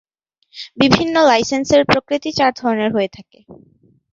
[0.77, 3.39] বিভিন্ন লাইসেন্সের প্রকৃতি চার ধরনের হয়ে থাকে।